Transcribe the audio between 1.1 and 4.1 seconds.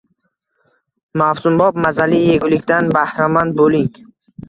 Mavsumbop mazali yegulikdan bahramand bo‘ling